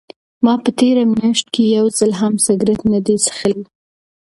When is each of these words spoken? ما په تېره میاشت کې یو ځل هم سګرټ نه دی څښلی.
ما 0.43 0.53
په 0.63 0.69
تېره 0.79 1.03
میاشت 1.15 1.45
کې 1.53 1.63
یو 1.77 1.85
ځل 1.97 2.11
هم 2.21 2.33
سګرټ 2.45 2.79
نه 2.91 2.99
دی 3.05 3.15
څښلی. 3.23 3.61